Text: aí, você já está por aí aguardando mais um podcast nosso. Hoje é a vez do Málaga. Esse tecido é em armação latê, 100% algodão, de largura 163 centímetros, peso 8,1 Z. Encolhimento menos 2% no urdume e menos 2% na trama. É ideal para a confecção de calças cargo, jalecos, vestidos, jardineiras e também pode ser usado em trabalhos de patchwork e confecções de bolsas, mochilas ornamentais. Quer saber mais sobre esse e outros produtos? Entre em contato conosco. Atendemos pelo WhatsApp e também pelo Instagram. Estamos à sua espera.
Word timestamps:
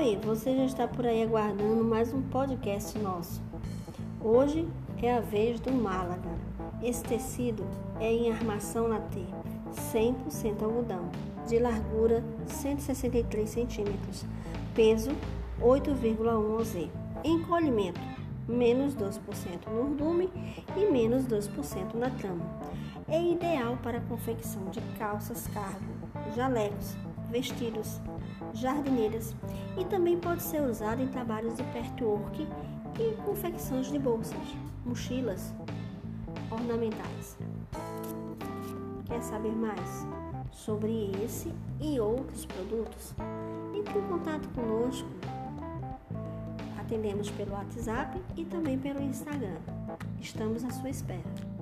aí, 0.00 0.18
você 0.24 0.56
já 0.56 0.64
está 0.64 0.88
por 0.88 1.04
aí 1.04 1.22
aguardando 1.22 1.84
mais 1.84 2.10
um 2.10 2.22
podcast 2.22 2.98
nosso. 2.98 3.42
Hoje 4.18 4.66
é 5.02 5.14
a 5.14 5.20
vez 5.20 5.60
do 5.60 5.70
Málaga. 5.70 6.30
Esse 6.82 7.02
tecido 7.02 7.62
é 8.00 8.10
em 8.10 8.32
armação 8.32 8.86
latê, 8.86 9.26
100% 9.92 10.62
algodão, 10.62 11.10
de 11.46 11.58
largura 11.58 12.24
163 12.46 13.50
centímetros, 13.50 14.24
peso 14.74 15.10
8,1 15.60 16.64
Z. 16.64 16.90
Encolhimento 17.22 18.00
menos 18.48 18.94
2% 18.94 19.68
no 19.70 19.82
urdume 19.82 20.30
e 20.78 20.90
menos 20.90 21.26
2% 21.26 21.94
na 21.94 22.08
trama. 22.08 22.44
É 23.06 23.22
ideal 23.22 23.78
para 23.82 23.98
a 23.98 24.02
confecção 24.02 24.64
de 24.70 24.80
calças 24.98 25.46
cargo, 25.48 25.84
jalecos, 26.34 26.96
vestidos, 27.30 28.00
jardineiras 28.52 29.34
e 29.78 29.84
também 29.84 30.18
pode 30.18 30.42
ser 30.42 30.62
usado 30.62 31.02
em 31.02 31.08
trabalhos 31.08 31.56
de 31.56 31.62
patchwork 31.64 32.46
e 32.98 33.22
confecções 33.22 33.90
de 33.90 33.98
bolsas, 33.98 34.56
mochilas 34.84 35.54
ornamentais. 36.50 37.38
Quer 39.06 39.22
saber 39.22 39.54
mais 39.54 40.06
sobre 40.52 41.10
esse 41.24 41.52
e 41.80 41.98
outros 41.98 42.44
produtos? 42.44 43.14
Entre 43.74 43.98
em 43.98 44.02
contato 44.02 44.48
conosco. 44.50 45.08
Atendemos 46.78 47.30
pelo 47.30 47.52
WhatsApp 47.52 48.20
e 48.36 48.44
também 48.44 48.78
pelo 48.78 49.00
Instagram. 49.00 49.56
Estamos 50.20 50.64
à 50.64 50.70
sua 50.70 50.90
espera. 50.90 51.59